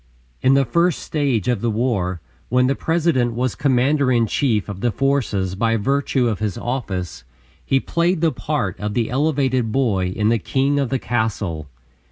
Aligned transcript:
In 0.41 0.55
the 0.55 0.65
first 0.65 0.97
stage 0.97 1.47
of 1.47 1.61
the 1.61 1.69
war, 1.69 2.21
when 2.49 2.65
the 2.65 2.73
President 2.73 3.33
was 3.35 3.53
commander 3.53 4.11
in 4.11 4.25
chief 4.25 4.67
of 4.67 4.81
the 4.81 4.89
forces 4.91 5.53
by 5.53 5.77
virtue 5.77 6.27
of 6.27 6.39
his 6.39 6.57
office, 6.57 7.23
he 7.63 7.79
played 7.79 8.19
the 8.19 8.31
part 8.31 8.79
of 8.79 8.95
the 8.95 9.11
elevated 9.11 9.71
boy 9.71 10.07
in 10.07 10.29
"The 10.29 10.39
King 10.39 10.79
of 10.79 10.89
the 10.89 10.97
Castle." 10.97 11.67